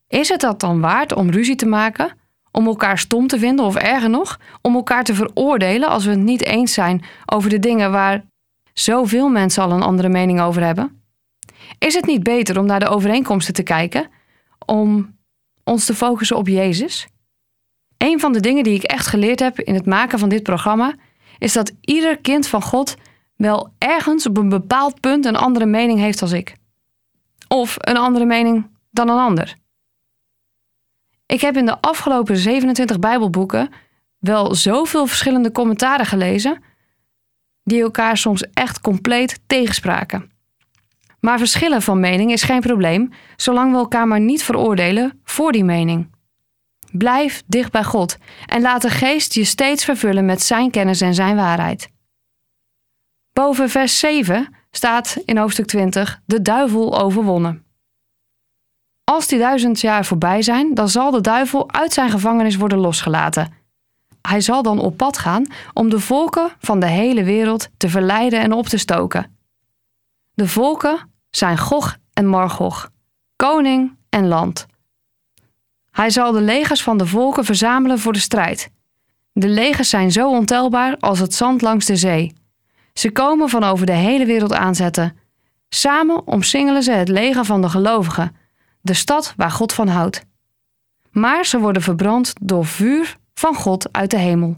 Is 0.06 0.28
het 0.28 0.40
dat 0.40 0.60
dan 0.60 0.80
waard 0.80 1.12
om 1.14 1.30
ruzie 1.30 1.56
te 1.56 1.66
maken? 1.66 2.12
Om 2.50 2.66
elkaar 2.66 2.98
stom 2.98 3.26
te 3.26 3.38
vinden 3.38 3.64
of 3.64 3.74
erger 3.74 4.10
nog, 4.10 4.40
om 4.62 4.74
elkaar 4.74 5.04
te 5.04 5.14
veroordelen 5.14 5.88
als 5.88 6.04
we 6.04 6.10
het 6.10 6.20
niet 6.20 6.44
eens 6.44 6.72
zijn 6.72 7.04
over 7.26 7.50
de 7.50 7.58
dingen 7.58 7.90
waar 7.90 8.24
zoveel 8.72 9.28
mensen 9.28 9.62
al 9.62 9.72
een 9.72 9.82
andere 9.82 10.08
mening 10.08 10.40
over 10.40 10.62
hebben? 10.62 11.02
Is 11.78 11.94
het 11.94 12.06
niet 12.06 12.22
beter 12.22 12.58
om 12.58 12.66
naar 12.66 12.80
de 12.80 12.88
overeenkomsten 12.88 13.54
te 13.54 13.62
kijken, 13.62 14.08
om 14.66 15.16
ons 15.68 15.84
te 15.84 15.94
focussen 15.94 16.36
op 16.36 16.48
Jezus? 16.48 17.06
Een 17.96 18.20
van 18.20 18.32
de 18.32 18.40
dingen 18.40 18.64
die 18.64 18.74
ik 18.74 18.82
echt 18.82 19.06
geleerd 19.06 19.40
heb 19.40 19.60
in 19.60 19.74
het 19.74 19.86
maken 19.86 20.18
van 20.18 20.28
dit 20.28 20.42
programma 20.42 20.94
is 21.38 21.52
dat 21.52 21.72
ieder 21.80 22.18
kind 22.18 22.46
van 22.46 22.62
God 22.62 22.96
wel 23.36 23.72
ergens 23.78 24.26
op 24.26 24.36
een 24.36 24.48
bepaald 24.48 25.00
punt 25.00 25.24
een 25.24 25.36
andere 25.36 25.66
mening 25.66 25.98
heeft 25.98 26.22
als 26.22 26.32
ik. 26.32 26.56
Of 27.48 27.76
een 27.78 27.96
andere 27.96 28.24
mening 28.24 28.70
dan 28.90 29.08
een 29.08 29.18
ander. 29.18 29.56
Ik 31.26 31.40
heb 31.40 31.56
in 31.56 31.66
de 31.66 31.80
afgelopen 31.80 32.36
27 32.36 32.98
Bijbelboeken 32.98 33.68
wel 34.18 34.54
zoveel 34.54 35.06
verschillende 35.06 35.52
commentaren 35.52 36.06
gelezen 36.06 36.62
die 37.62 37.82
elkaar 37.82 38.16
soms 38.16 38.44
echt 38.52 38.80
compleet 38.80 39.40
tegenspraken. 39.46 40.30
Maar 41.20 41.38
verschillen 41.38 41.82
van 41.82 42.00
mening 42.00 42.32
is 42.32 42.42
geen 42.42 42.60
probleem, 42.60 43.12
zolang 43.36 43.72
we 43.72 43.78
elkaar 43.78 44.06
maar 44.06 44.20
niet 44.20 44.42
veroordelen 44.42 45.20
voor 45.24 45.52
die 45.52 45.64
mening. 45.64 46.10
Blijf 46.92 47.42
dicht 47.46 47.72
bij 47.72 47.84
God 47.84 48.16
en 48.46 48.60
laat 48.60 48.82
de 48.82 48.90
geest 48.90 49.34
je 49.34 49.44
steeds 49.44 49.84
vervullen 49.84 50.24
met 50.24 50.42
zijn 50.42 50.70
kennis 50.70 51.00
en 51.00 51.14
zijn 51.14 51.36
waarheid. 51.36 51.90
Boven 53.32 53.68
vers 53.68 53.98
7 53.98 54.54
staat 54.70 55.22
in 55.24 55.36
hoofdstuk 55.36 55.66
20 55.66 56.20
de 56.26 56.42
duivel 56.42 57.00
overwonnen. 57.00 57.66
Als 59.04 59.26
die 59.26 59.38
duizend 59.38 59.80
jaar 59.80 60.04
voorbij 60.04 60.42
zijn, 60.42 60.74
dan 60.74 60.88
zal 60.88 61.10
de 61.10 61.20
duivel 61.20 61.72
uit 61.72 61.92
zijn 61.92 62.10
gevangenis 62.10 62.56
worden 62.56 62.78
losgelaten. 62.78 63.52
Hij 64.22 64.40
zal 64.40 64.62
dan 64.62 64.78
op 64.78 64.96
pad 64.96 65.18
gaan 65.18 65.46
om 65.72 65.90
de 65.90 66.00
volken 66.00 66.50
van 66.58 66.80
de 66.80 66.86
hele 66.86 67.24
wereld 67.24 67.68
te 67.76 67.88
verleiden 67.88 68.40
en 68.40 68.52
op 68.52 68.66
te 68.66 68.78
stoken. 68.78 69.38
De 70.34 70.48
volken 70.48 71.07
zijn 71.30 71.58
Gog 71.58 71.96
en 72.12 72.26
Margog, 72.26 72.90
koning 73.36 73.96
en 74.08 74.28
land. 74.28 74.66
Hij 75.90 76.10
zal 76.10 76.32
de 76.32 76.40
legers 76.40 76.82
van 76.82 76.98
de 76.98 77.06
volken 77.06 77.44
verzamelen 77.44 77.98
voor 77.98 78.12
de 78.12 78.18
strijd. 78.18 78.70
De 79.32 79.48
legers 79.48 79.90
zijn 79.90 80.12
zo 80.12 80.28
ontelbaar 80.28 80.96
als 80.98 81.18
het 81.18 81.34
zand 81.34 81.62
langs 81.62 81.86
de 81.86 81.96
zee. 81.96 82.34
Ze 82.92 83.12
komen 83.12 83.48
van 83.48 83.64
over 83.64 83.86
de 83.86 83.92
hele 83.92 84.24
wereld 84.24 84.52
aanzetten. 84.52 85.16
Samen 85.68 86.26
omsingelen 86.26 86.82
ze 86.82 86.92
het 86.92 87.08
leger 87.08 87.44
van 87.44 87.62
de 87.62 87.68
gelovigen, 87.68 88.36
de 88.80 88.94
stad 88.94 89.34
waar 89.36 89.50
God 89.50 89.72
van 89.72 89.88
houdt. 89.88 90.24
Maar 91.10 91.44
ze 91.44 91.58
worden 91.58 91.82
verbrand 91.82 92.32
door 92.40 92.66
vuur 92.66 93.16
van 93.34 93.54
God 93.54 93.92
uit 93.92 94.10
de 94.10 94.18
hemel. 94.18 94.56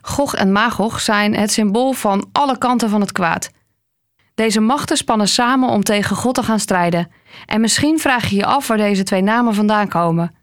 Gog 0.00 0.34
en 0.34 0.52
Magog 0.52 1.00
zijn 1.00 1.34
het 1.34 1.52
symbool 1.52 1.92
van 1.92 2.28
alle 2.32 2.58
kanten 2.58 2.90
van 2.90 3.00
het 3.00 3.12
kwaad. 3.12 3.50
Deze 4.34 4.60
machten 4.60 4.96
spannen 4.96 5.28
samen 5.28 5.68
om 5.68 5.82
tegen 5.82 6.16
God 6.16 6.34
te 6.34 6.42
gaan 6.42 6.60
strijden. 6.60 7.10
En 7.46 7.60
misschien 7.60 7.98
vraag 7.98 8.28
je 8.28 8.36
je 8.36 8.46
af 8.46 8.66
waar 8.66 8.76
deze 8.76 9.02
twee 9.02 9.22
namen 9.22 9.54
vandaan 9.54 9.88
komen. 9.88 10.34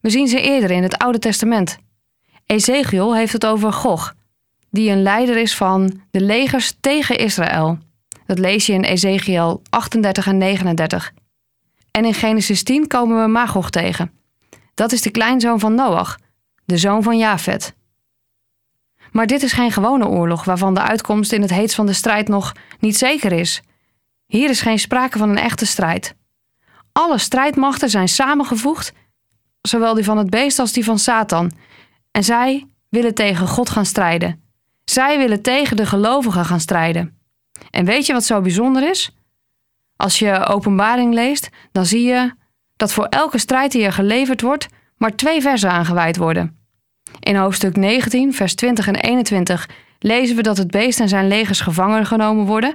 We 0.00 0.10
zien 0.10 0.28
ze 0.28 0.40
eerder 0.40 0.70
in 0.70 0.82
het 0.82 0.98
Oude 0.98 1.18
Testament. 1.18 1.78
Ezekiel 2.46 3.14
heeft 3.14 3.32
het 3.32 3.46
over 3.46 3.72
Gog, 3.72 4.14
die 4.70 4.90
een 4.90 5.02
leider 5.02 5.36
is 5.36 5.56
van 5.56 6.00
de 6.10 6.20
legers 6.20 6.74
tegen 6.80 7.18
Israël. 7.18 7.78
Dat 8.26 8.38
lees 8.38 8.66
je 8.66 8.72
in 8.72 8.84
Ezekiel 8.84 9.62
38 9.70 10.26
en 10.26 10.38
39. 10.38 11.12
En 11.90 12.04
in 12.04 12.14
Genesis 12.14 12.62
10 12.62 12.86
komen 12.86 13.22
we 13.22 13.28
Magog 13.28 13.70
tegen. 13.70 14.12
Dat 14.74 14.92
is 14.92 15.02
de 15.02 15.10
kleinzoon 15.10 15.60
van 15.60 15.74
Noach, 15.74 16.18
de 16.64 16.76
zoon 16.76 17.02
van 17.02 17.18
Jafet. 17.18 17.74
Maar 19.12 19.26
dit 19.26 19.42
is 19.42 19.52
geen 19.52 19.72
gewone 19.72 20.06
oorlog 20.06 20.44
waarvan 20.44 20.74
de 20.74 20.80
uitkomst 20.80 21.32
in 21.32 21.42
het 21.42 21.50
heetst 21.50 21.74
van 21.74 21.86
de 21.86 21.92
strijd 21.92 22.28
nog 22.28 22.52
niet 22.78 22.96
zeker 22.96 23.32
is. 23.32 23.62
Hier 24.26 24.50
is 24.50 24.60
geen 24.60 24.78
sprake 24.78 25.18
van 25.18 25.28
een 25.28 25.38
echte 25.38 25.66
strijd. 25.66 26.14
Alle 26.92 27.18
strijdmachten 27.18 27.90
zijn 27.90 28.08
samengevoegd, 28.08 28.92
zowel 29.60 29.94
die 29.94 30.04
van 30.04 30.18
het 30.18 30.30
beest 30.30 30.58
als 30.58 30.72
die 30.72 30.84
van 30.84 30.98
Satan, 30.98 31.52
en 32.10 32.24
zij 32.24 32.66
willen 32.88 33.14
tegen 33.14 33.48
God 33.48 33.70
gaan 33.70 33.86
strijden. 33.86 34.42
Zij 34.84 35.18
willen 35.18 35.42
tegen 35.42 35.76
de 35.76 35.86
gelovigen 35.86 36.44
gaan 36.44 36.60
strijden. 36.60 37.18
En 37.70 37.84
weet 37.84 38.06
je 38.06 38.12
wat 38.12 38.24
zo 38.24 38.40
bijzonder 38.40 38.90
is? 38.90 39.14
Als 39.96 40.18
je 40.18 40.46
openbaring 40.46 41.14
leest, 41.14 41.48
dan 41.72 41.86
zie 41.86 42.02
je 42.02 42.32
dat 42.76 42.92
voor 42.92 43.04
elke 43.04 43.38
strijd 43.38 43.72
die 43.72 43.84
er 43.84 43.92
geleverd 43.92 44.40
wordt, 44.40 44.68
maar 44.96 45.16
twee 45.16 45.40
versen 45.40 45.70
aangeweid 45.70 46.16
worden. 46.16 46.59
In 47.30 47.36
hoofdstuk 47.36 47.76
19, 47.76 48.34
vers 48.34 48.54
20 48.54 48.86
en 48.86 48.94
21 48.94 49.68
lezen 49.98 50.36
we 50.36 50.42
dat 50.42 50.56
het 50.56 50.70
beest 50.70 51.00
en 51.00 51.08
zijn 51.08 51.28
legers 51.28 51.60
gevangen 51.60 52.06
genomen 52.06 52.46
worden 52.46 52.74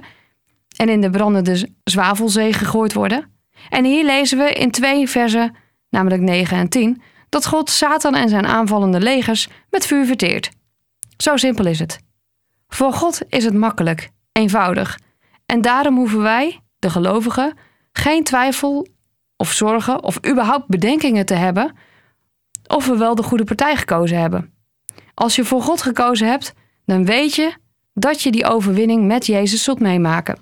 en 0.76 0.88
in 0.88 1.00
de 1.00 1.10
brandende 1.10 1.68
zwavelzee 1.84 2.52
gegooid 2.52 2.92
worden. 2.92 3.30
En 3.68 3.84
hier 3.84 4.04
lezen 4.04 4.38
we 4.38 4.52
in 4.52 4.70
twee 4.70 5.08
versen, 5.08 5.56
namelijk 5.90 6.22
9 6.22 6.56
en 6.56 6.68
10, 6.68 7.02
dat 7.28 7.46
God 7.46 7.70
Satan 7.70 8.14
en 8.14 8.28
zijn 8.28 8.46
aanvallende 8.46 9.00
legers 9.00 9.48
met 9.70 9.86
vuur 9.86 10.06
verteert. 10.06 10.50
Zo 11.16 11.36
simpel 11.36 11.66
is 11.66 11.78
het. 11.78 11.98
Voor 12.68 12.92
God 12.92 13.20
is 13.28 13.44
het 13.44 13.54
makkelijk, 13.54 14.10
eenvoudig. 14.32 14.98
En 15.46 15.60
daarom 15.60 15.96
hoeven 15.96 16.22
wij, 16.22 16.60
de 16.78 16.90
gelovigen, 16.90 17.58
geen 17.92 18.24
twijfel 18.24 18.86
of 19.36 19.52
zorgen 19.52 20.02
of 20.02 20.26
überhaupt 20.26 20.68
bedenkingen 20.68 21.26
te 21.26 21.34
hebben 21.34 21.74
of 22.66 22.86
we 22.86 22.96
wel 22.96 23.14
de 23.14 23.22
goede 23.22 23.44
partij 23.44 23.76
gekozen 23.76 24.18
hebben. 24.18 24.54
Als 25.14 25.36
je 25.36 25.44
voor 25.44 25.62
God 25.62 25.82
gekozen 25.82 26.28
hebt, 26.28 26.52
dan 26.84 27.04
weet 27.04 27.34
je 27.34 27.54
dat 27.94 28.22
je 28.22 28.30
die 28.30 28.46
overwinning 28.46 29.06
met 29.06 29.26
Jezus 29.26 29.62
zult 29.62 29.80
meemaken. 29.80 30.38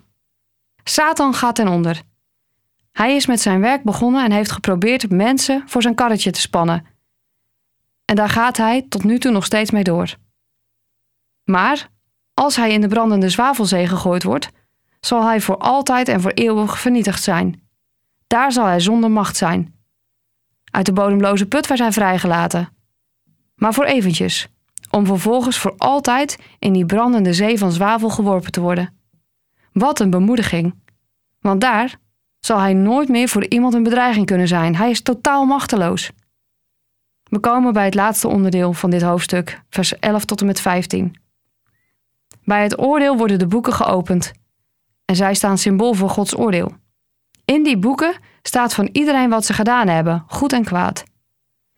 Satan 0.85 1.35
gaat 1.35 1.55
ten 1.55 1.69
onder. 1.69 2.03
Hij 2.93 3.17
is 3.17 3.27
met 3.27 3.41
zijn 3.41 3.61
werk 3.61 3.83
begonnen 3.83 4.25
en 4.25 4.33
heeft 4.33 4.53
geprobeerd 4.53 5.11
mensen 5.11 5.63
voor 5.67 5.83
zijn 5.83 5.95
karretje 5.95 6.31
te 6.31 6.41
spannen. 6.41 6.87
En 8.05 8.17
daar 8.17 8.29
gaat 8.29 8.57
hij 8.57 8.87
tot 8.89 9.05
nu 9.05 9.19
toe 9.19 9.33
nog 9.33 9.45
steeds 9.45 9.71
mee 9.71 9.85
door. 9.85 10.15
Maar 11.45 11.89
als 12.35 12.57
hij 12.57 12.73
in 12.73 12.81
de 12.81 12.89
brandende 12.89 13.29
zwavelzee 13.29 13.87
gegooid 13.87 14.23
wordt, 14.23 14.49
zal 15.01 15.25
hij 15.25 15.41
voor 15.41 15.59
altijd 15.59 16.09
en 16.09 16.21
voor 16.21 16.31
eeuwig 16.31 16.79
vernietigd 16.79 17.23
zijn. 17.23 17.63
Daar 18.27 18.53
zal 18.53 18.65
hij 18.67 18.81
zonder 18.81 19.11
macht 19.11 19.37
zijn. 19.37 19.74
Uit 20.75 20.87
de 20.87 20.93
bodemloze 20.93 21.47
put 21.47 21.67
werd 21.67 21.81
hij 21.81 21.93
vrijgelaten. 21.93 22.69
Maar 23.55 23.75
voor 23.75 23.85
eventjes, 23.85 24.49
om 24.91 25.07
vervolgens 25.07 25.59
voor 25.59 25.75
altijd 25.77 26.39
in 26.59 26.73
die 26.73 26.87
brandende 26.87 27.33
zee 27.33 27.59
van 27.59 27.73
zwavel 27.73 28.09
geworpen 28.09 28.53
te 28.53 28.61
worden. 28.61 28.99
Wat 29.73 30.01
een 30.01 30.11
bemoediging. 30.11 30.75
Want 31.41 31.61
daar 31.61 31.97
zal 32.41 32.59
hij 32.59 32.73
nooit 32.73 33.09
meer 33.09 33.29
voor 33.29 33.47
iemand 33.49 33.75
een 33.75 33.83
bedreiging 33.83 34.27
kunnen 34.27 34.49
zijn. 34.49 34.77
Hij 34.77 34.91
is 34.91 35.03
totaal 35.03 35.45
machteloos. 35.45 36.11
We 37.25 37.39
komen 37.39 37.73
bij 37.73 37.85
het 37.85 37.95
laatste 37.95 38.29
onderdeel 38.29 38.73
van 38.73 38.91
dit 38.91 39.03
hoofdstuk, 39.03 39.63
vers 39.69 39.99
11 39.99 40.25
tot 40.25 40.41
en 40.41 40.47
met 40.47 40.61
15. 40.61 41.15
Bij 42.45 42.63
het 42.63 42.79
oordeel 42.79 43.17
worden 43.17 43.39
de 43.39 43.47
boeken 43.47 43.73
geopend 43.73 44.33
en 45.05 45.17
zij 45.17 45.35
staan 45.35 45.59
symbool 45.59 45.95
voor 45.95 46.11
Gods 46.11 46.37
oordeel. 46.37 46.73
In 47.45 47.63
die 47.63 47.79
boeken 47.79 48.17
staat 48.47 48.75
van 48.75 48.89
iedereen 48.93 49.31
wat 49.31 49.45
ze 49.45 49.53
gedaan 49.53 49.89
hebben, 49.89 50.25
goed 50.27 50.53
en 50.53 50.65
kwaad. 50.65 51.05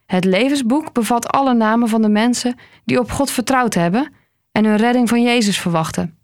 Het 0.06 0.24
levensboek 0.24 0.92
bevat 0.92 1.28
alle 1.28 1.54
namen 1.54 1.88
van 1.88 2.02
de 2.02 2.08
mensen 2.08 2.56
die 2.84 2.98
op 2.98 3.10
God 3.10 3.30
vertrouwd 3.30 3.74
hebben 3.74 4.12
en 4.52 4.64
hun 4.64 4.76
redding 4.76 5.08
van 5.08 5.22
Jezus 5.22 5.60
verwachten. 5.60 6.18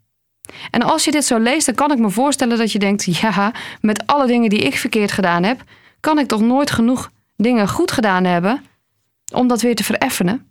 En 0.71 0.81
als 0.81 1.05
je 1.05 1.11
dit 1.11 1.25
zo 1.25 1.37
leest, 1.37 1.65
dan 1.65 1.75
kan 1.75 1.91
ik 1.91 1.97
me 1.97 2.09
voorstellen 2.09 2.57
dat 2.57 2.71
je 2.71 2.79
denkt: 2.79 3.17
ja, 3.17 3.51
met 3.81 4.07
alle 4.07 4.27
dingen 4.27 4.49
die 4.49 4.59
ik 4.59 4.77
verkeerd 4.77 5.11
gedaan 5.11 5.43
heb, 5.43 5.63
kan 5.99 6.19
ik 6.19 6.27
toch 6.27 6.41
nooit 6.41 6.71
genoeg 6.71 7.11
dingen 7.35 7.69
goed 7.69 7.91
gedaan 7.91 8.23
hebben 8.23 8.63
om 9.33 9.47
dat 9.47 9.61
weer 9.61 9.75
te 9.75 9.83
vereffenen? 9.83 10.47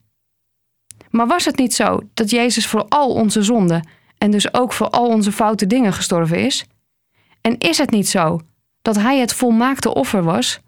Maar 1.11 1.27
was 1.27 1.45
het 1.45 1.57
niet 1.57 1.75
zo 1.75 2.01
dat 2.15 2.31
Jezus 2.31 2.67
voor 2.67 2.87
al 2.89 3.11
onze 3.11 3.43
zonden 3.43 3.89
en 4.19 4.31
dus 4.31 4.55
ook 4.55 4.73
voor 4.73 4.91
al 4.91 5.07
onze 5.07 5.33
foute 5.33 5.67
dingen 5.67 5.93
gestorven 5.93 6.39
is? 6.39 6.65
En 7.41 7.59
is 7.59 7.79
het 7.79 7.91
niet 7.91 8.09
zo 8.09 8.41
dat 8.83 8.97
Hij 8.97 9.19
het 9.19 9.35
volmaakte 9.35 9.95
offer 9.95 10.23
was? 10.23 10.61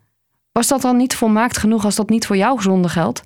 Was 0.53 0.69
dat 0.69 0.81
dan 0.81 0.97
niet 0.97 1.15
volmaakt 1.17 1.59
genoeg 1.59 1.85
als 1.85 1.95
dat 1.95 2.09
niet 2.09 2.27
voor 2.27 2.37
jouw 2.37 2.59
zonde 2.59 2.89
geldt? 2.89 3.23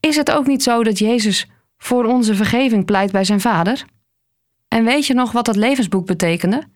Is 0.00 0.16
het 0.16 0.30
ook 0.30 0.46
niet 0.46 0.62
zo 0.62 0.82
dat 0.82 0.98
Jezus 0.98 1.46
voor 1.76 2.04
onze 2.04 2.34
vergeving 2.34 2.84
pleit 2.84 3.12
bij 3.12 3.24
zijn 3.24 3.40
Vader? 3.40 3.84
En 4.68 4.84
weet 4.84 5.06
je 5.06 5.14
nog 5.14 5.32
wat 5.32 5.44
dat 5.44 5.56
levensboek 5.56 6.06
betekende? 6.06 6.68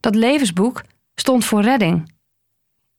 Dat 0.00 0.14
levensboek 0.14 0.82
stond 1.14 1.44
voor 1.44 1.62
redding. 1.62 2.16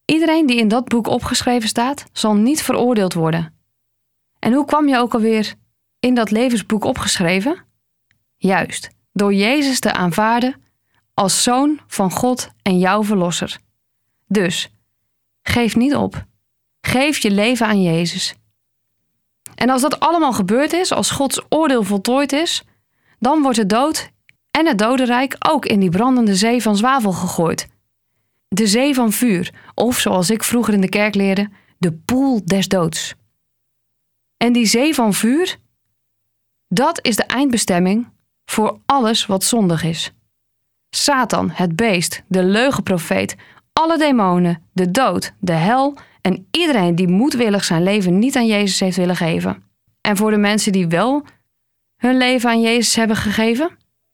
Iedereen 0.06 0.46
die 0.46 0.58
in 0.58 0.68
dat 0.68 0.88
boek 0.88 1.08
opgeschreven 1.08 1.70
staat, 1.70 2.06
zal 2.12 2.36
niet 2.36 2.62
veroordeeld 2.62 3.14
worden. 3.14 3.54
En 4.40 4.54
hoe 4.54 4.66
kwam 4.66 4.88
je 4.88 4.98
ook 4.98 5.14
alweer 5.14 5.54
in 6.00 6.14
dat 6.14 6.32
levensboek 6.32 6.84
opgeschreven? 6.84 7.66
Juist, 8.38 8.90
door 9.14 9.34
Jezus 9.34 9.80
te 9.80 9.94
aanvaarden 9.94 10.56
als 11.20 11.44
zoon 11.44 11.80
van 11.88 12.12
God 12.12 12.50
en 12.62 12.80
jouw 12.80 13.04
verlosser. 13.04 13.58
Dus, 14.28 14.72
geef 15.42 15.76
niet 15.76 15.96
op. 15.96 16.26
Geef 16.82 17.18
je 17.18 17.32
leven 17.32 17.66
aan 17.66 17.82
Jezus. 17.82 18.36
En 19.56 19.70
als 19.70 19.82
dat 19.82 20.00
allemaal 20.00 20.34
gebeurd 20.34 20.74
is, 20.74 20.92
als 20.92 21.12
Gods 21.12 21.42
oordeel 21.50 21.84
voltooid 21.84 22.32
is, 22.32 22.64
dan 23.18 23.42
wordt 23.42 23.58
de 23.58 23.66
dood 23.66 24.12
en 24.52 24.66
het 24.66 24.78
dodenrijk 24.78 25.36
ook 25.40 25.66
in 25.66 25.80
die 25.80 25.90
brandende 25.90 26.36
zee 26.36 26.62
van 26.62 26.78
zwavel 26.78 27.12
gegooid. 27.12 27.68
De 28.48 28.68
zee 28.68 28.94
van 28.94 29.12
vuur, 29.12 29.54
of 29.74 30.00
zoals 30.00 30.30
ik 30.30 30.44
vroeger 30.44 30.74
in 30.74 30.82
de 30.82 30.90
kerk 30.90 31.16
leerde, 31.16 31.50
de 31.78 31.94
poel 31.94 32.42
des 32.46 32.68
doods. 32.68 33.14
En 34.38 34.54
die 34.54 34.66
zee 34.66 34.94
van 34.94 35.14
vuur, 35.14 35.58
dat 36.68 37.06
is 37.06 37.16
de 37.16 37.24
eindbestemming 37.24 38.08
voor 38.46 38.80
alles 38.86 39.26
wat 39.26 39.44
zondig 39.44 39.84
is. 39.84 40.14
Satan, 40.90 41.50
het 41.54 41.76
beest, 41.76 42.24
de 42.28 42.44
leugenprofeet, 42.44 43.36
alle 43.74 43.98
demonen, 43.98 44.64
de 44.74 44.92
dood, 44.92 45.34
de 45.40 45.52
hel 45.52 45.98
en 46.22 46.48
iedereen 46.52 46.96
die 46.96 47.08
moedwillig 47.08 47.64
zijn 47.64 47.84
leven 47.84 48.20
niet 48.20 48.36
aan 48.36 48.48
Jezus 48.48 48.80
heeft 48.80 48.98
willen 48.98 49.16
geven. 49.16 49.64
En 50.02 50.18
voor 50.18 50.32
de 50.32 50.38
mensen 50.38 50.72
die 50.72 50.88
wel 50.88 51.24
hun 51.98 52.18
leven 52.18 52.50
aan 52.50 52.62
Jezus 52.62 52.96
hebben 52.96 53.16
gegeven, 53.16 53.70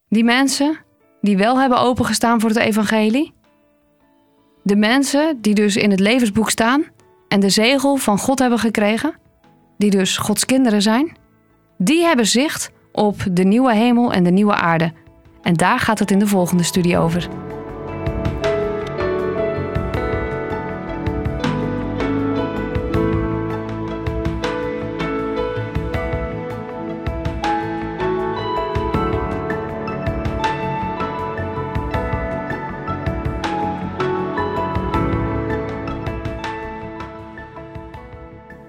die 0.08 0.24
mensen 0.24 0.78
die 1.22 1.38
wel 1.38 1.60
hebben 1.60 1.80
opengestaan 1.80 2.40
voor 2.40 2.50
het 2.50 2.60
evangelie, 2.60 3.34
de 4.64 4.76
mensen 4.76 5.42
die 5.42 5.54
dus 5.54 5.76
in 5.76 5.92
het 5.92 6.00
levensboek 6.00 6.50
staan 6.50 6.84
en 7.28 7.40
de 7.40 7.50
zegel 7.50 7.96
van 7.96 8.18
God 8.18 8.40
hebben 8.40 8.60
gekregen, 8.60 9.16
die 9.78 9.90
dus 9.90 10.18
Gods 10.18 10.46
kinderen 10.46 10.82
zijn, 10.82 11.18
die 11.78 12.04
hebben 12.04 12.28
zicht 12.28 12.72
op 12.92 13.26
de 13.32 13.44
nieuwe 13.44 13.74
hemel 13.74 14.14
en 14.14 14.24
de 14.24 14.32
nieuwe 14.32 14.56
aarde. 14.56 14.94
En 15.46 15.54
daar 15.54 15.80
gaat 15.80 16.00
het 16.00 16.12
in 16.12 16.20
de 16.20 16.28
volgende 16.28 16.64
studie 16.64 16.98
over. 16.98 17.28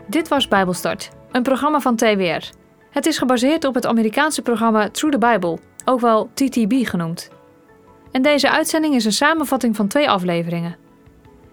Dit 0.07 0.29
was 0.29 0.49
Bijbelstart, 0.49 1.11
een 1.33 1.43
programma 1.43 1.81
van 1.81 1.97
TWR. 1.97 2.51
Het 2.91 3.07
is 3.07 3.19
gebaseerd 3.19 3.65
op 3.65 3.75
het 3.75 3.87
Amerikaanse 3.87 4.43
programma 4.43 4.89
Through 4.91 5.19
the 5.19 5.27
Bible, 5.33 5.59
ook 5.89 6.01
wel 6.01 6.31
TTB 6.35 6.87
genoemd. 6.87 7.29
En 8.13 8.23
deze 8.23 8.51
uitzending 8.51 8.95
is 8.95 9.05
een 9.05 9.13
samenvatting 9.13 9.77
van 9.77 9.89
twee 9.89 10.11
afleveringen. 10.11 10.77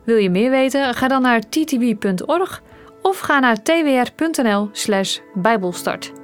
Wil 0.03 0.17
je 0.17 0.29
meer 0.29 0.49
weten? 0.49 0.93
Ga 0.93 1.07
dan 1.07 1.21
naar 1.21 1.39
ttb.org 1.39 2.61
of 3.01 3.19
ga 3.19 3.39
naar 3.39 3.63
twr.nl/bijbelstart. 3.63 6.22